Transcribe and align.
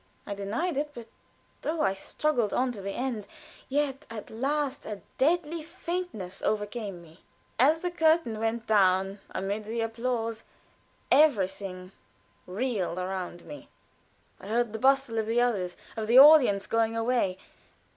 I 0.25 0.33
denied 0.33 0.77
it. 0.77 0.89
But 0.95 1.09
though 1.61 1.81
I 1.81 1.93
struggled 1.93 2.53
on 2.55 2.71
to 2.71 2.81
the 2.81 2.89
end, 2.93 3.27
yet 3.69 4.07
at 4.09 4.31
last 4.31 4.83
a 4.83 5.03
deadly 5.19 5.61
faintness 5.61 6.41
overcame 6.41 7.03
me. 7.03 7.19
As 7.59 7.81
the 7.81 7.91
curtain 7.91 8.39
went 8.39 8.65
down 8.65 9.19
amid 9.29 9.65
the 9.65 9.81
applause, 9.81 10.43
everything 11.11 11.91
reeled 12.47 12.97
around 12.97 13.45
me. 13.45 13.69
I 14.39 14.47
heard 14.47 14.73
the 14.73 14.79
bustle 14.79 15.19
of 15.19 15.27
the 15.27 15.39
others 15.39 15.77
of 15.95 16.07
the 16.07 16.17
audience 16.17 16.65
going 16.65 16.97
away. 16.97 17.37